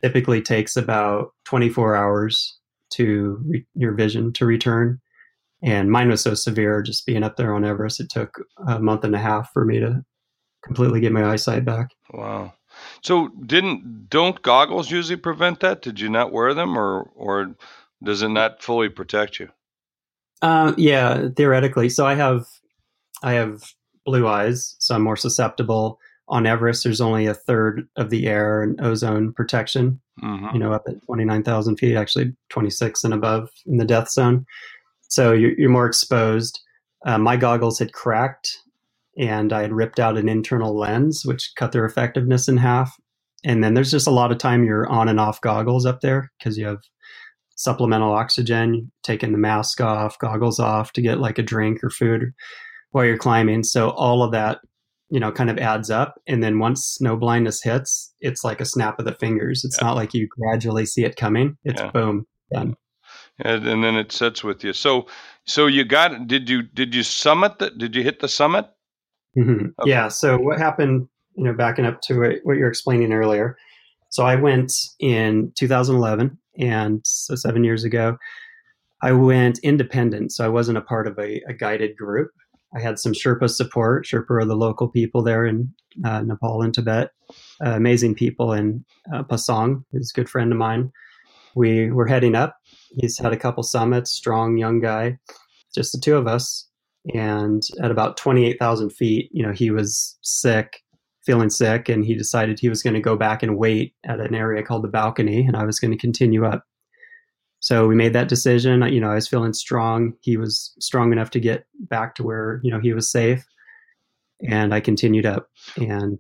[0.04, 2.58] Typically takes about 24 hours
[2.94, 5.00] to re- your vision to return.
[5.63, 8.36] And mine was so severe, just being up there on Everest, it took
[8.68, 10.04] a month and a half for me to
[10.63, 11.89] completely get my eyesight back.
[12.12, 12.54] Wow.
[13.02, 15.82] So didn't don't goggles usually prevent that?
[15.82, 17.56] Did you not wear them, or or
[18.04, 19.50] does it not fully protect you?
[20.41, 21.89] Uh, yeah, theoretically.
[21.89, 22.46] So I have
[23.24, 23.63] I have
[24.06, 26.00] blue eyes, so I'm more susceptible.
[26.30, 30.00] on Everest, there's only a third of the air and ozone protection.
[30.24, 30.54] Mhm.
[30.54, 34.46] You know, up at 29,000 feet, actually 26 and above in the death zone.
[35.10, 36.62] So you're, you're more exposed.
[37.06, 38.58] Uh, my goggles had cracked,
[39.17, 42.96] and I had ripped out an internal lens, which cut their effectiveness in half.
[43.43, 46.32] And then there's just a lot of time you're on and off goggles up there
[46.39, 46.80] because you have
[47.56, 52.34] supplemental oxygen, taking the mask off, goggles off to get like a drink or food
[52.92, 53.63] while you're climbing.
[53.63, 54.60] So all of that,
[55.10, 56.16] you know, kind of adds up.
[56.28, 59.63] And then once snow blindness hits, it's like a snap of the fingers.
[59.63, 59.88] It's Yeah.
[59.88, 61.58] not like you gradually see it coming.
[61.63, 61.92] It's Yeah.
[61.92, 62.76] boom, done.
[63.39, 64.74] and, and then it sits with you.
[64.74, 65.08] So,
[65.46, 66.28] so you got?
[66.28, 67.60] Did you did you summit?
[67.60, 68.66] The, did you hit the summit?
[69.36, 69.89] hmm Okay.
[69.89, 70.08] Yeah.
[70.08, 73.58] So what happened, you know, backing up to what what you were explaining earlier.
[74.10, 78.18] So I went in 2011, and so seven years ago,
[79.02, 80.32] I went independent.
[80.32, 82.32] So I wasn't a part of a, a guided group.
[82.76, 84.06] I had some Sherpa support.
[84.06, 87.12] Sherpa are the local people there in uh, Nepal and Tibet.
[87.63, 88.52] Uh, amazing people.
[88.52, 90.92] And uh, Pasang, who's a good friend of mine.
[91.56, 92.58] We were heading up.
[92.98, 95.20] He's had a couple summits, strong young guy,
[95.74, 96.68] just the two of us.
[97.13, 100.83] And at about 28,000 feet, you know, he was sick,
[101.26, 104.36] feeling sick, and he decided he was going to go back and wait at an
[104.36, 106.66] area called the balcony, and I was going to continue up.
[107.60, 108.82] So we made that decision.
[108.92, 110.14] You know, I was feeling strong.
[110.20, 113.46] He was strong enough to get back to where, you know, he was safe.
[114.46, 116.20] And I continued up and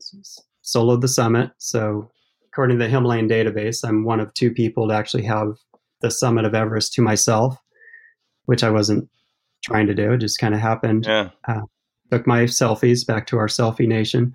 [0.63, 1.51] soloed the summit.
[1.57, 2.09] So
[2.47, 5.57] according to the Himalayan database, I'm one of two people to actually have
[5.99, 7.57] the summit of Everest to myself,
[8.45, 9.09] which I wasn't
[9.65, 10.13] trying to do.
[10.13, 11.05] It just kind of happened.
[11.05, 11.31] Yeah.
[11.45, 11.63] Uh,
[12.09, 14.33] took my selfies back to our selfie nation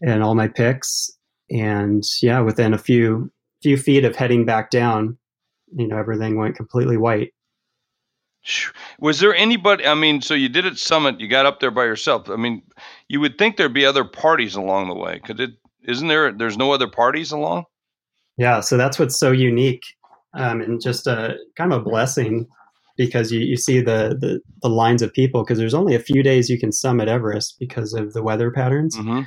[0.00, 1.10] and all my picks.
[1.50, 3.30] And yeah, within a few
[3.62, 5.18] few feet of heading back down,
[5.74, 7.32] you know, everything went completely white.
[8.98, 9.86] Was there anybody?
[9.86, 11.20] I mean, so you did it summit.
[11.20, 12.30] You got up there by yourself.
[12.30, 12.62] I mean,
[13.08, 15.20] you would think there'd be other parties along the way.
[15.20, 15.50] Could it?
[15.86, 16.32] Isn't there?
[16.32, 17.64] There's no other parties along.
[18.38, 19.84] Yeah, so that's what's so unique
[20.34, 22.46] um, and just a kind of a blessing
[22.96, 26.22] because you, you see the, the, the lines of people because there's only a few
[26.22, 28.96] days you can summit Everest because of the weather patterns.
[28.96, 29.22] Mm-hmm.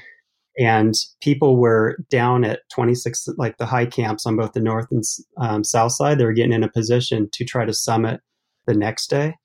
[0.60, 5.04] And people were down at 26, like the high camps on both the north and
[5.38, 6.18] um, south side.
[6.20, 8.22] They were getting in a position to try to summit
[8.68, 9.36] the next day.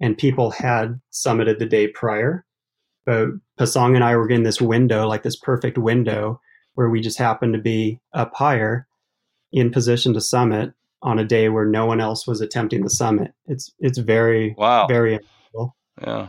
[0.00, 2.44] And people had summited the day prior.
[3.06, 3.28] But
[3.58, 6.40] Pasang and I were getting this window, like this perfect window,
[6.74, 8.86] where we just happened to be up higher
[9.52, 13.32] in position to summit on a day where no one else was attempting the summit.
[13.46, 14.86] It's it's very Wow.
[14.88, 15.20] very
[16.00, 16.28] Yeah.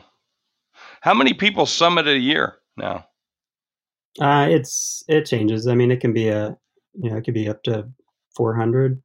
[1.01, 3.07] How many people summit a year now?
[4.19, 5.67] Uh it's it changes.
[5.67, 6.57] I mean it can be a
[6.93, 7.89] you know, it could be up to
[8.35, 9.01] 400.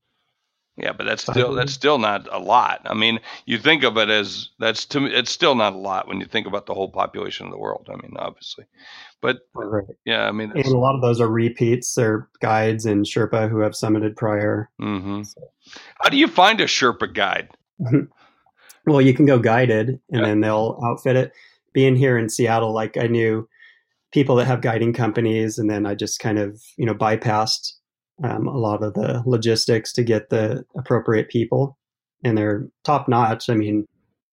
[0.76, 2.80] Yeah, but that's still that's still not a lot.
[2.86, 6.08] I mean, you think of it as that's to me, it's still not a lot
[6.08, 7.88] when you think about the whole population of the world.
[7.92, 8.64] I mean, obviously,
[9.20, 9.84] but Right.
[10.06, 11.94] yeah, I mean, And a lot of those are repeats.
[11.94, 14.70] They're guides and Sherpa who have summited prior.
[14.78, 15.22] hmm
[16.02, 17.50] how do you find a Sherpa guide?
[18.86, 20.22] Well, you can go guided and Yeah.
[20.22, 21.32] then they'll outfit it.
[21.74, 23.46] Being here in Seattle, like I knew
[24.12, 27.72] people that have guiding companies, and then I just kind of, you know, bypassed
[28.24, 31.76] um, a lot of the logistics to get the appropriate people.
[32.24, 33.48] And they're top notch.
[33.48, 33.86] I mean,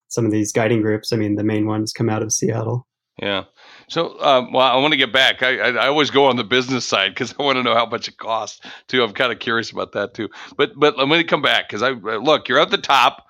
[0.10, 2.86] some of these guiding groups, I mean, the main ones come out of Seattle.
[3.22, 3.46] Yeah.
[3.88, 5.42] So, um, well, I want to get back.
[5.42, 7.86] I, I, I always go on the business side because I want to know how
[7.86, 9.04] much it costs too.
[9.04, 10.30] I'm kind of curious about that too.
[10.58, 12.48] But but let me come back because I look.
[12.50, 13.26] You're at the top.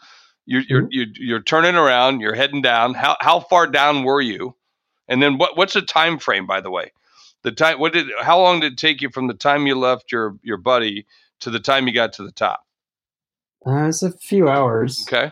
[0.45, 0.87] You're you're Mhm.
[0.91, 2.19] you're, you're turning around.
[2.21, 2.95] You're heading down.
[2.95, 4.55] How how far down were you?
[5.07, 6.45] And then what what's the time frame?
[6.45, 6.91] By the way,
[7.43, 7.79] the time.
[7.79, 8.07] What did?
[8.21, 11.05] How long did it take you from the time you left your your buddy
[11.39, 12.65] to the time you got to the top?
[13.65, 15.05] Uh, it's a few hours.
[15.07, 15.31] Okay.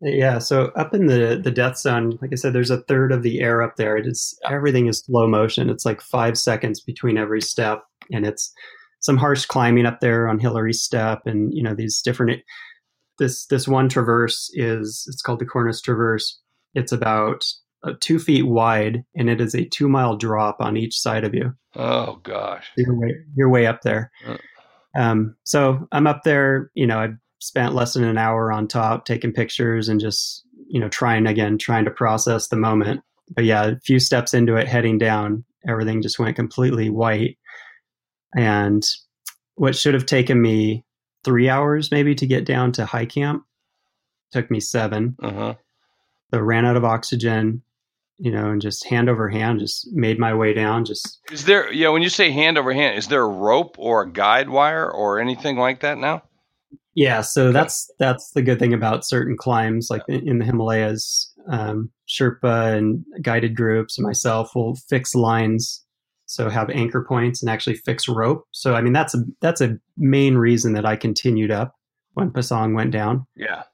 [0.00, 3.22] Yeah, so up in the the death zone, like I said, there's a third of
[3.22, 3.96] the air up there.
[3.96, 5.70] It is everything is slow motion.
[5.70, 8.52] It's like five seconds between every step, and it's
[9.00, 12.42] some harsh climbing up there on Hillary Step, and you know these different.
[13.18, 16.40] This this one traverse is it's called the Cornice Traverse.
[16.74, 17.44] It's about
[18.00, 21.54] two feet wide, and it is a two mile drop on each side of you.
[21.76, 22.70] Oh gosh.
[22.76, 24.10] You're way, you're way up there.
[24.26, 24.36] Uh.
[24.96, 26.70] Um, so I'm up there.
[26.74, 27.08] You know, I
[27.40, 31.58] spent less than an hour on top taking pictures and just you know trying again,
[31.58, 33.02] trying to process the moment.
[33.34, 37.38] But yeah, a few steps into it, heading down, everything just went completely white.
[38.36, 38.82] And
[39.54, 40.84] what should have taken me
[41.24, 43.44] three hours maybe to get down to high camp
[44.32, 45.16] took me seven.
[45.22, 45.54] Uh huh.
[46.32, 47.62] So ran out of oxygen,
[48.18, 50.84] you know, and just hand over hand, just made my way down.
[50.84, 51.72] Just Is there?
[51.72, 51.88] Yeah.
[51.88, 55.18] When you say hand over hand, is there a rope or a guide wire or
[55.18, 56.22] anything like that now?
[56.96, 61.32] Yeah, so that's that's the good thing about certain climbs, like in, in the Himalayas.
[61.48, 65.84] Um, Sherpa and guided groups and myself will fix lines
[66.26, 68.46] so have anchor points and actually fix rope.
[68.52, 71.74] So I mean that's a that's a main reason that I continued up
[72.14, 73.26] when Pasang went down.
[73.36, 73.64] Yeah.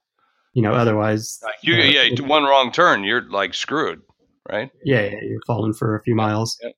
[0.53, 4.01] You know, otherwise, you, uh, yeah, one wrong turn, you're like screwed,
[4.51, 4.71] right?
[4.85, 6.57] Yeah, yeah you're falling for a few miles.
[6.63, 6.71] Yeah.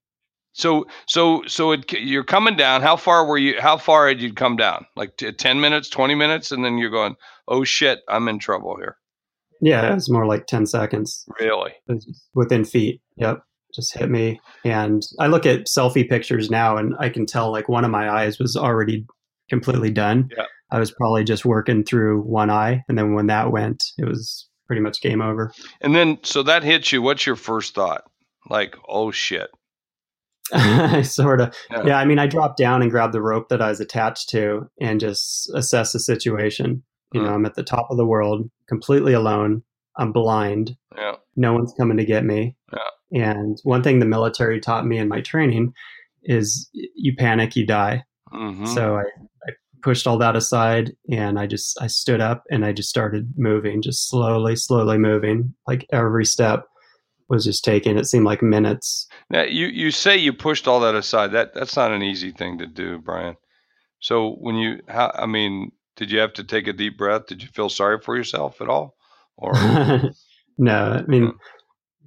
[0.52, 2.82] So, so, so it, you're coming down.
[2.82, 3.60] How far were you?
[3.60, 4.84] How far had you come down?
[4.96, 7.14] Like t- ten minutes, twenty minutes, and then you're going,
[7.48, 8.96] "Oh shit, I'm in trouble here."
[9.62, 11.24] Yeah, it was more like ten seconds.
[11.40, 11.72] Really?
[12.34, 13.00] Within feet.
[13.16, 13.42] Yep,
[13.74, 14.40] just hit me.
[14.64, 18.10] And I look at selfie pictures now, and I can tell like one of my
[18.10, 19.06] eyes was already
[19.48, 20.28] completely done.
[20.36, 20.44] Yeah.
[20.70, 24.48] I was probably just working through one eye, and then when that went, it was
[24.72, 25.52] pretty much game over.
[25.82, 27.02] And then, so that hits you.
[27.02, 28.04] What's your first thought?
[28.48, 29.50] Like, oh shit.
[30.50, 31.82] I sort of, yeah.
[31.88, 31.98] yeah.
[31.98, 34.98] I mean, I dropped down and grabbed the rope that I was attached to and
[34.98, 36.82] just assess the situation.
[37.12, 37.24] You mm.
[37.24, 39.62] know, I'm at the top of the world, completely alone.
[39.98, 40.74] I'm blind.
[40.96, 41.16] Yeah.
[41.36, 42.56] No one's coming to get me.
[42.72, 43.34] Yeah.
[43.34, 45.74] And one thing the military taught me in my training
[46.22, 48.04] is you panic, you die.
[48.32, 48.64] Mm-hmm.
[48.64, 49.02] So I
[49.82, 53.82] pushed all that aside and I just I stood up and I just started moving,
[53.82, 56.66] just slowly, slowly moving, like every step
[57.28, 57.98] was just taking.
[57.98, 59.06] It seemed like minutes.
[59.30, 61.32] Now you you say you pushed all that aside.
[61.32, 63.36] That that's not an easy thing to do, Brian.
[64.02, 67.26] So when you, how, I mean, did you have to take a deep breath?
[67.26, 68.96] Did you feel sorry for yourself at all?
[69.36, 69.52] Or
[70.58, 71.32] no, I mean,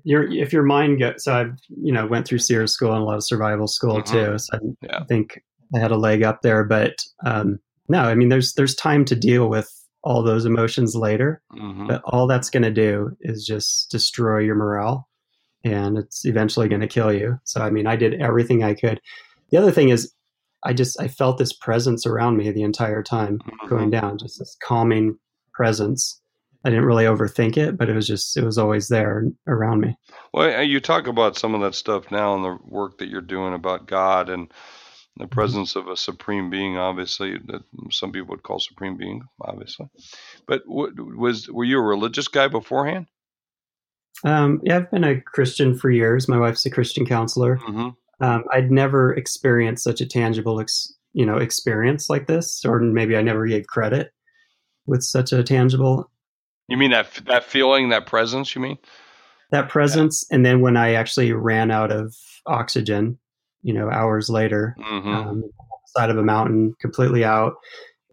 [0.03, 1.23] your if your mind goes.
[1.23, 4.13] So I've, you know, went through SERE school and a lot of survival school mm-hmm.
[4.13, 4.37] too.
[4.37, 4.99] So I, yeah.
[4.99, 5.41] I think
[5.73, 9.15] I had a leg up there, but um, no, I mean, there's there's time to
[9.15, 9.71] deal with
[10.05, 11.41] all those emotions later.
[11.51, 11.87] Mm-hmm.
[11.87, 15.09] But all that's going to do is just destroy your morale
[15.63, 17.39] and it's eventually going to kill you.
[17.43, 19.01] So, I mean, I did everything I could.
[19.49, 20.13] The other thing is,
[20.63, 23.67] I just I felt this presence around me the entire time mm-hmm.
[23.67, 25.17] going down, just this calming
[25.53, 26.21] presence.
[26.63, 29.95] I didn't really overthink it, but it was just it was always there around me.
[30.33, 33.53] Well, you talk about some of that stuff now in the work that you're doing
[33.53, 34.51] about God and
[35.17, 35.33] the mm-hmm.
[35.33, 39.87] presence of a supreme being, obviously that some people would call supreme being, obviously.
[40.47, 43.07] But was were you a religious guy beforehand?
[44.23, 46.27] Um, yeah, I've been a Christian for years.
[46.27, 47.57] My wife's a Christian counselor.
[47.57, 47.89] Mm-hmm.
[48.23, 53.17] Um, I'd never experienced such a tangible, ex- you know, experience like this, or maybe
[53.17, 54.11] I never gave credit
[54.85, 56.09] with such a tangible.
[56.67, 58.55] You mean that that feeling, that presence?
[58.55, 58.77] You mean
[59.51, 60.25] that presence?
[60.29, 60.35] Yeah.
[60.35, 63.19] And then when I actually ran out of oxygen,
[63.65, 65.09] you know, hours later, mm-hmm.
[65.09, 65.43] um,
[65.97, 67.53] side of a mountain, completely out,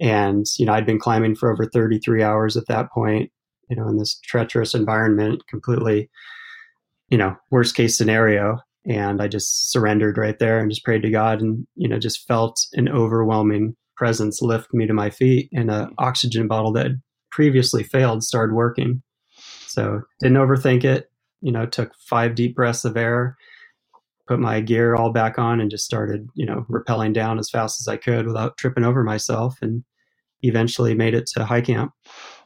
[0.01, 3.31] and you know, I'd been climbing for over 33 hours at that point,
[3.69, 6.09] you know, in this treacherous environment, completely,
[7.09, 8.59] you know, worst case scenario.
[8.87, 12.27] And I just surrendered right there and just prayed to God and, you know, just
[12.27, 15.95] felt an overwhelming presence lift me to my feet and an mm.
[15.99, 16.91] oxygen bottle that
[17.31, 19.03] previously failed started working.
[19.67, 21.11] So didn't overthink it,
[21.43, 23.37] you know, took five deep breaths of air,
[24.27, 27.81] put my gear all back on and just started, you know, rappelling down as fast
[27.81, 29.85] as I could without tripping over myself and
[30.43, 31.93] eventually made it to high camp.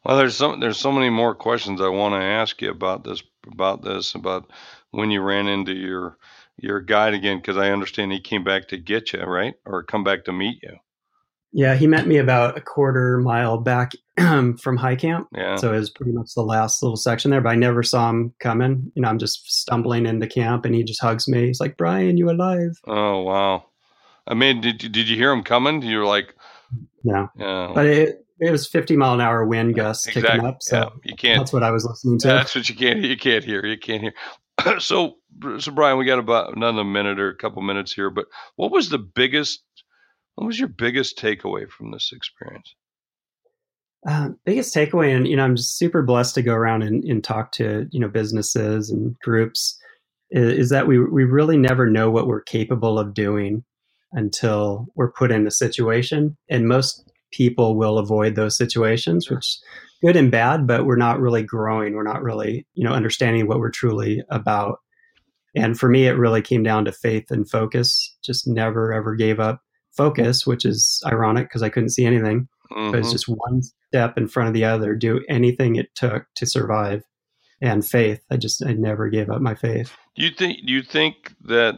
[0.05, 3.23] Well, there's so there's so many more questions I want to ask you about this
[3.53, 4.51] about this about
[4.91, 6.17] when you ran into your
[6.59, 10.05] your guide again because I understand he came back to get you right or come
[10.05, 10.77] back to meet you.
[11.57, 15.29] Yeah, he met me about a quarter mile back um, from high camp.
[15.35, 15.57] Yeah.
[15.57, 18.35] So it was pretty much the last little section there, but I never saw him
[18.41, 18.93] coming.
[18.95, 21.47] You know, I'm just stumbling into camp and he just hugs me.
[21.47, 22.79] He's like, Brian, you alive?
[22.87, 23.65] Oh, wow.
[24.27, 25.81] I mean, did, did you hear him coming?
[25.81, 26.35] You were like,
[27.05, 27.31] no.
[27.39, 27.73] Yeah.
[27.75, 30.31] But it, it was 50 mile an hour wind gusts exactly.
[30.31, 30.63] kicking up.
[30.63, 30.89] So yeah.
[31.05, 31.39] you can't.
[31.39, 32.29] That's what I was listening to.
[32.29, 33.01] That's what you can't.
[33.01, 33.65] You can't hear.
[33.65, 34.15] You can't hear.
[34.79, 35.15] so,
[35.59, 38.11] so Brian, we got about another minute or a couple minutes here.
[38.11, 39.63] But what was the biggest?
[40.37, 42.75] What was your biggest takeaway from this experience?
[44.07, 47.53] Uh, biggest takeaway, and you know, I'm super blessed to go around and, and talk
[47.53, 49.77] to you know businesses and groups,
[50.31, 53.65] is, is that we we really never know what we're capable of doing
[54.13, 59.59] until we're put in the situation, and most people will avoid those situations, which
[60.05, 61.95] good and bad, but we're not really growing.
[61.95, 64.79] We're not really, you know, understanding what we're truly about.
[65.57, 68.15] And for me, it really came down to faith and focus.
[68.23, 69.63] Just never ever gave up
[69.97, 72.49] focus, which is ironic because I couldn't see anything.
[72.73, 72.91] Mm-hmm.
[72.91, 73.15] But it's mm-hmm.
[73.15, 74.95] just one step in front of the other.
[74.95, 77.03] Do anything it took to survive.
[77.63, 78.21] And faith.
[78.31, 79.91] I just I never gave up my faith.
[80.15, 80.59] Do you think?
[80.67, 81.77] Do you think that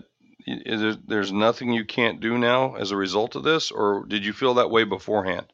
[0.48, 4.32] is there's nothing you can't do now as a result of this, or did you
[4.32, 5.46] feel that way beforehand?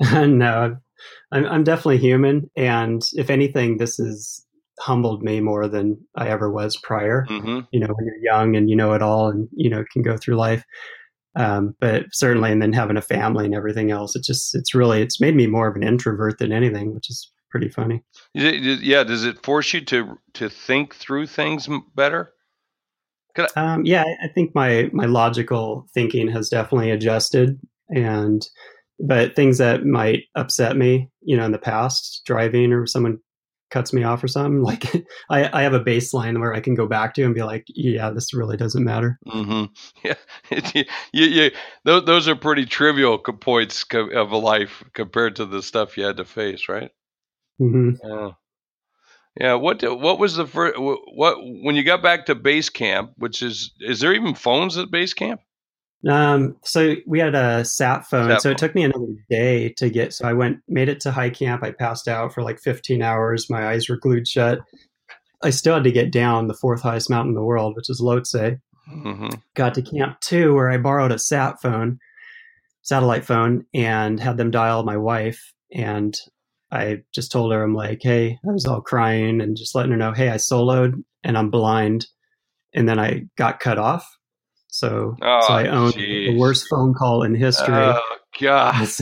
[0.12, 0.76] no,
[1.32, 4.44] I'm, I'm definitely human, and if anything, this has
[4.80, 7.26] humbled me more than I ever was prior.
[7.28, 7.60] Mm-hmm.
[7.72, 10.16] You know, when you're young and you know it all, and you know can go
[10.16, 10.64] through life.
[11.36, 15.02] Um, but certainly, and then having a family and everything else, it just it's really
[15.02, 18.02] it's made me more of an introvert than anything, which is pretty funny.
[18.34, 22.32] Yeah, does it force you to to think through things better?
[23.36, 28.46] I- um, yeah, I think my my logical thinking has definitely adjusted, and
[28.98, 33.18] but things that might upset me, you know, in the past, driving or someone
[33.70, 34.84] cuts me off or something, like
[35.30, 38.10] I, I have a baseline where I can go back to and be like, yeah,
[38.10, 39.18] this really doesn't matter.
[39.26, 39.72] Mm-hmm.
[40.04, 40.14] Yeah,
[41.12, 41.50] you, you,
[41.84, 46.18] those, those are pretty trivial points of a life compared to the stuff you had
[46.18, 46.90] to face, right?
[47.60, 48.06] Mm-hmm.
[48.06, 48.30] Yeah.
[49.38, 49.54] Yeah.
[49.54, 50.78] What What was the first?
[50.78, 53.12] What when you got back to base camp?
[53.16, 55.40] Which is is there even phones at base camp?
[56.08, 58.52] Um, so we had a sat phone, sat so phone.
[58.52, 60.12] it took me another day to get.
[60.12, 61.62] So I went, made it to high camp.
[61.62, 63.50] I passed out for like 15 hours.
[63.50, 64.60] My eyes were glued shut.
[65.42, 68.00] I still had to get down the fourth highest mountain in the world, which is
[68.00, 68.60] Lhotse.
[68.90, 69.28] Mm-hmm.
[69.54, 71.98] Got to camp two, where I borrowed a sat phone,
[72.82, 75.52] satellite phone, and had them dial my wife.
[75.72, 76.16] And
[76.70, 79.96] I just told her, I'm like, hey, I was all crying and just letting her
[79.96, 82.06] know, hey, I soloed and I'm blind.
[82.72, 84.06] And then I got cut off
[84.76, 86.28] so, oh, so I owned geez.
[86.28, 87.74] the worst phone call in history.
[87.74, 88.00] Oh
[88.38, 88.74] God!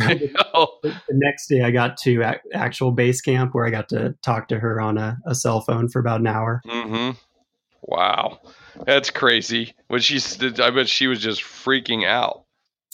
[0.83, 4.47] The, next day, I got to a- actual base camp where I got to talk
[4.49, 6.63] to her on a, a cell phone for about an hour.
[6.65, 7.19] Mm-hmm.
[7.83, 8.39] Wow,
[8.87, 9.75] that's crazy.
[9.89, 10.21] When she,
[10.63, 12.45] I bet she was just freaking out.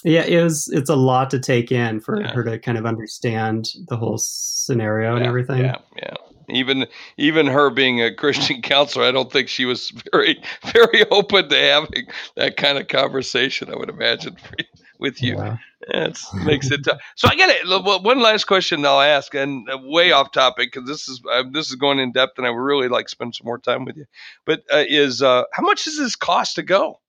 [0.03, 0.71] Yeah, it was.
[0.73, 2.33] It's a lot to take in for yeah.
[2.33, 5.65] her to kind of understand the whole scenario yeah, and everything.
[5.65, 6.15] Yeah, yeah.
[6.51, 6.87] Even
[7.17, 11.57] even her being a Christian counselor, I don't think she was very very open to
[11.57, 13.73] having that kind of conversation.
[13.73, 14.37] I would imagine
[14.99, 15.37] with you.
[15.37, 15.57] Yeah.
[15.89, 17.01] It makes it tough.
[17.17, 18.03] So I get it.
[18.05, 21.71] One last question I'll ask, and uh, way off topic because this is uh, this
[21.71, 23.97] is going in depth, and I would really like to spend some more time with
[23.97, 24.05] you.
[24.45, 27.01] But uh, is uh, how much does this cost to go?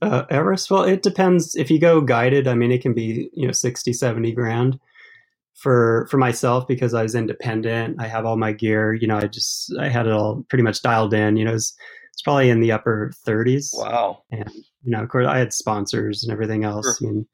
[0.00, 0.68] Uh, Everest?
[0.68, 1.54] Well, it depends.
[1.54, 4.80] If you go guided, I mean, it can be you know 60, 70 grand
[5.62, 7.96] for for myself because I was independent.
[8.00, 8.94] I have all my gear.
[8.94, 11.36] You know, I just I had it all pretty much dialed in.
[11.36, 11.74] You know, it's
[12.12, 13.70] it's probably in the upper 30s.
[13.72, 14.24] Wow.
[14.30, 14.50] And
[14.82, 16.98] you know, of course, I had sponsors and everything else.
[16.98, 17.08] Sure.
[17.08, 17.26] And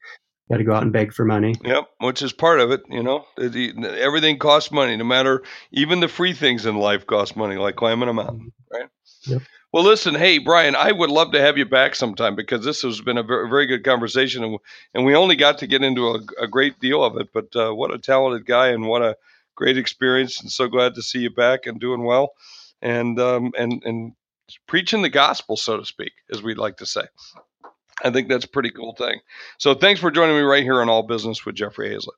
[0.49, 1.55] got to go out and beg for money.
[1.63, 2.81] Yep, which is part of it.
[2.89, 4.95] You know, everything costs money.
[4.95, 8.77] No matter even the free things in life cost money, like climbing a mountain, mm-hmm.
[8.77, 8.89] right?
[9.25, 9.41] Yep.
[9.71, 13.01] Well, listen, hey Brian, I would love to have you back sometime because this has
[13.01, 14.57] been a very, good conversation, and,
[14.95, 17.29] and we only got to get into a, a great deal of it.
[17.31, 19.15] But uh, what a talented guy, and what a
[19.55, 22.31] great experience, and so glad to see you back and doing well,
[22.81, 24.13] and um, and and
[24.65, 27.03] preaching the gospel, so to speak, as we'd like to say.
[28.03, 29.19] I think that's a pretty cool thing.
[29.59, 32.17] So thanks for joining me right here on All Business with Jeffrey Hayzlett.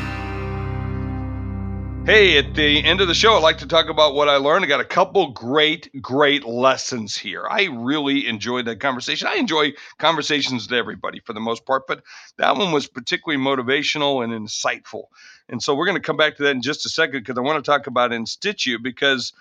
[2.11, 4.65] Hey, at the end of the show, I'd like to talk about what I learned.
[4.65, 7.47] I got a couple great, great lessons here.
[7.49, 9.29] I really enjoyed that conversation.
[9.29, 12.03] I enjoy conversations with everybody for the most part, but
[12.35, 15.03] that one was particularly motivational and insightful.
[15.47, 17.41] And so we're going to come back to that in just a second because I
[17.43, 19.31] want to talk about InStitchu because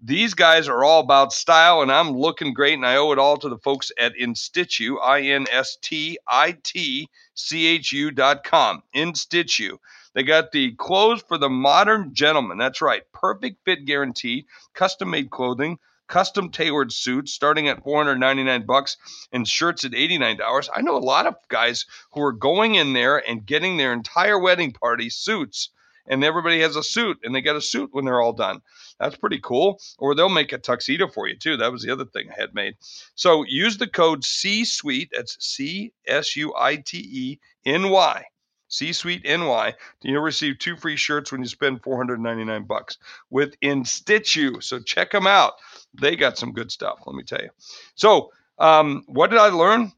[0.00, 3.36] these guys are all about style and I'm looking great and I owe it all
[3.38, 8.44] to the folks at InStitchu, I N S T I T C H U dot
[8.44, 8.84] com.
[8.94, 9.78] InStitchu.
[10.14, 12.58] They got the clothes for the modern gentleman.
[12.58, 13.02] That's right.
[13.12, 18.98] Perfect fit guarantee, custom made clothing, custom tailored suits starting at 499 bucks
[19.32, 20.68] and shirts at $89.
[20.74, 24.38] I know a lot of guys who are going in there and getting their entire
[24.38, 25.70] wedding party suits
[26.06, 28.60] and everybody has a suit and they get a suit when they're all done.
[28.98, 29.80] That's pretty cool.
[29.98, 31.56] Or they'll make a tuxedo for you too.
[31.56, 32.76] That was the other thing I had made.
[33.14, 35.10] So use the code C Suite.
[35.14, 38.24] That's C S U I T E N Y
[38.72, 42.96] C Suite NY, you'll receive two free shirts when you spend 499 bucks
[43.28, 44.62] with InStitchu.
[44.62, 45.52] So check them out.
[45.92, 47.50] They got some good stuff, let me tell you.
[47.96, 49.92] So, um, what did I learn?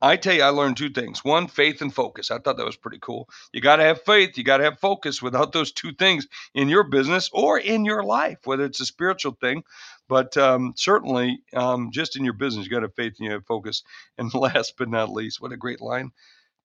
[0.00, 1.24] I tell you, I learned two things.
[1.24, 2.30] One, faith and focus.
[2.30, 3.28] I thought that was pretty cool.
[3.52, 5.20] You got to have faith, you got to have focus.
[5.20, 9.36] Without those two things in your business or in your life, whether it's a spiritual
[9.40, 9.64] thing,
[10.08, 13.32] but um, certainly um, just in your business, you got to have faith and you
[13.32, 13.82] have focus.
[14.16, 16.12] And last but not least, what a great line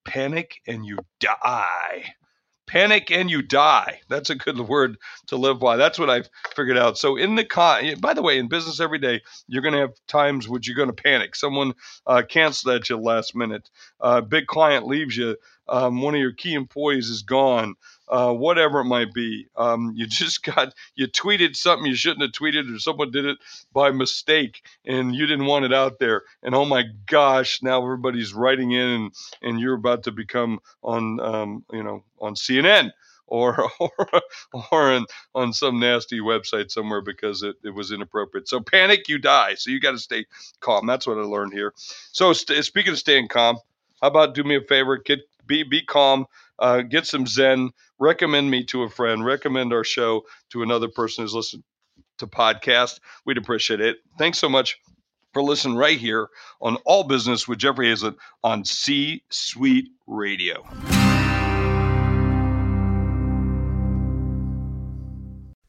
[0.05, 2.05] panic and you die.
[2.67, 3.99] Panic and you die.
[4.09, 4.97] That's a good word
[5.27, 5.75] to live by.
[5.77, 6.97] That's what I've figured out.
[6.97, 9.93] So, in the con, by the way, in business every day, you're going to have
[10.07, 11.35] times which you're going to panic.
[11.35, 11.73] Someone
[12.07, 13.69] uh, canceled at you last minute.
[13.99, 15.35] Uh, big client leaves you
[15.67, 17.75] um, one of your key employees is gone,
[18.09, 19.47] uh, whatever it might be.
[19.57, 23.37] Um, you just got you tweeted something you shouldn't have tweeted, or someone did it
[23.73, 26.23] by mistake, and you didn't want it out there.
[26.43, 31.19] And oh my gosh, now everybody's writing in, and, and you're about to become on
[31.19, 32.91] um, you know on CNN
[33.27, 33.91] or or,
[34.71, 38.47] or on, on some nasty website somewhere because it, it was inappropriate.
[38.47, 39.55] So panic, you die.
[39.55, 40.25] So you got to stay
[40.59, 40.85] calm.
[40.85, 41.73] That's what I learned here.
[41.77, 43.57] So st- speaking of staying calm,
[44.01, 46.27] how about do me a favor, get be be calm,
[46.59, 51.23] uh, get some zen, recommend me to a friend, recommend our show to another person
[51.23, 51.63] who's listening
[52.19, 52.99] to podcast.
[53.25, 53.97] We'd appreciate it.
[54.17, 54.79] Thanks so much
[55.33, 56.29] for listening right here
[56.61, 60.63] on All Business with Jeffrey Hayzlett on C Suite Radio.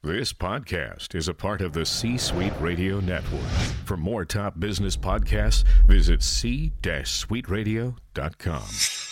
[0.07, 3.41] This podcast is a part of the C Suite Radio Network.
[3.84, 9.06] For more top business podcasts, visit c-suiteradio.com.